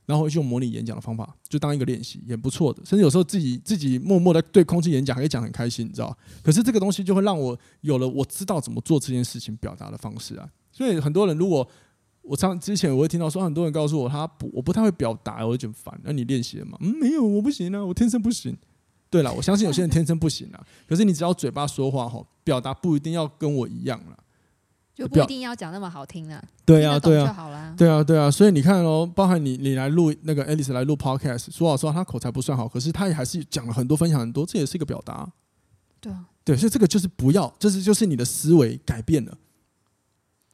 [0.08, 2.84] 然后用模拟演讲的方法，就当一个练习，也不错的。
[2.84, 6.18] 甚至有时候自己自己默默的对空气演讲，还可以讲很开心，你知道？
[6.42, 10.50] 可是这个东西就会让我有了我知道怎么做这件事情表达的方式啊。
[10.72, 11.68] 所以很多人如果
[12.22, 16.00] 我常之前我会听到说，很多人告诉我他不我不太会表达，我就很烦。
[16.04, 16.78] 那你练习了吗？
[16.80, 18.58] 嗯，没有，我不行啊，我天生不行。
[19.10, 20.66] 对了，我相信有些人天生不行啊。
[20.88, 24.18] 可是你只要嘴巴说话吼，表达不一定要跟我一样了，
[24.98, 26.44] 就不一定要讲那么好听了。
[26.66, 28.32] 对啊，对啊，对啊，对啊。
[28.32, 35.32] 所以你看哦，包含你，你来录那个 Alice 来录 Podcast，说老实话，他口才不算好，可是他也还是讲了很多，分享很多，这也是一个表达。
[36.02, 39.38] 对啊，对，所以这个就是不要，就是就是你的思维改变了，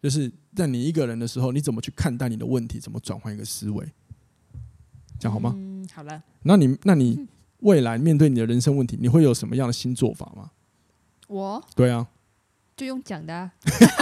[0.01, 3.91] 就是在你一个人的时候，你怎么去看待你的问题，怎么转换一个思维，
[5.19, 5.53] 讲好吗？
[5.56, 6.21] 嗯，好了。
[6.43, 7.27] 那你，那你。
[7.63, 10.51] 未来面对你的人生问题，你会有什么样的新做法吗？
[11.27, 12.06] 我对啊，
[12.83, 13.49] 就用讲的、啊，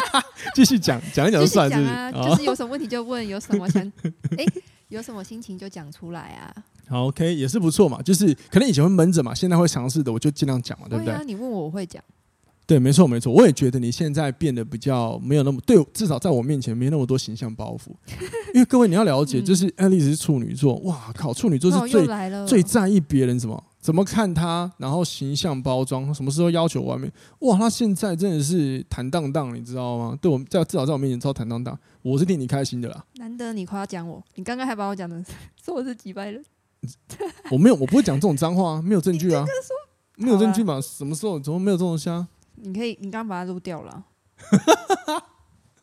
[0.55, 3.85] 继续讲讲一讲就算是，是啊，就是有什么问题就问，有什么想
[4.37, 4.53] 哎、 欸，
[4.89, 6.51] 有什么心情就讲出来啊。
[6.89, 8.01] 好，OK，也是不错嘛。
[8.01, 11.13] 就是可能以前会闷着嘛，现在会尝试的，我就尽量讲嘛，对不对？
[11.13, 12.03] 啊、你问我，我会讲。
[12.65, 17.91] 对，没错没错，我也觉得你现在变得比较没有那么对，至少在我面前没那么多形象包袱。
[18.55, 22.07] 因为各位你要了解，就是爱丽丝是处女座，哇靠，处女座是最
[22.47, 27.11] 最在意别人什么怎么看他，然后形象包装，什么时候要求完美。
[27.39, 30.15] 哇，他现在真的是坦荡荡，你知道吗？
[30.21, 33.03] 对我在至少在我面前超坦荡荡，我是替你开心的啦。
[33.15, 35.21] 难得你夸奖我，你刚刚还把我讲的
[35.65, 36.45] 说我是几百人，
[37.49, 39.43] 我没有，我不会讲这种脏话啊，没有证据啊，
[40.15, 40.79] 没有证据嘛？
[40.79, 42.27] 什么时候怎么没有这种虾？
[42.55, 44.03] 你可以，你刚刚把它录掉了。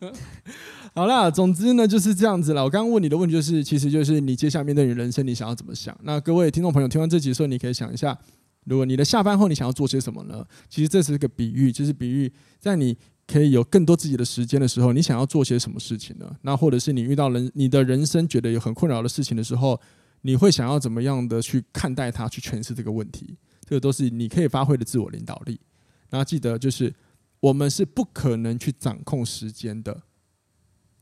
[0.95, 2.65] 好啦，总之呢就是这样子了。
[2.65, 5.97] 我刚刚问你的问题就是，其实就是你接下面对你人生，你想要怎么想？
[6.03, 8.17] 那各位听众朋友听完这集的时候，你可以想一下，
[8.65, 10.45] 如果你的下班后你想要做些什么呢？
[10.69, 16.31] 其实这是一个比喻，就是比喻在你可以有更多自己的时间的时候，你想要做些什么事情呢？
[16.43, 19.81] 那或者是你遇到人，你的人生觉得有很困扰的事情的时候，
[20.23, 23.37] 你会想要怎么样的去看待它，去诠释这个问题？
[23.69, 25.61] 这个都是你可以发挥的自我领导力。
[26.09, 26.95] 然后记得，就是
[27.41, 30.03] 我们是不可能去掌控时间的，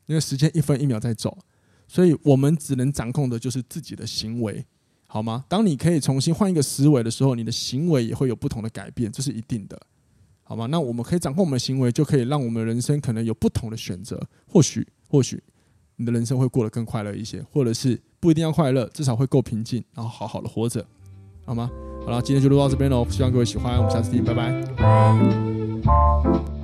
[0.07, 1.39] 因为时间一分一秒在走，
[1.89, 4.65] 所以我们只能掌控的就是自己的行为，
[5.07, 5.45] 好吗？
[5.49, 9.81] 当你可以重新换一个思维的时候，你的行为也会有不同的改变，这是一定的，
[10.43, 10.67] 好吗？
[10.67, 14.21] 那我们可以掌控我们的行为，就可以让我们的人生可能有不同的选择。
[14.47, 15.43] 或许，或许
[15.97, 20.87] 你的人生会过得更快乐一些，或者是不一定要快乐，至少会够平静，然后好好的活着，
[21.45, 21.71] 好吗？
[22.05, 25.66] 好了，今天就录到这边喽，希望各位喜欢，我们下次见，拜拜。
[26.27, 26.56] Thank you.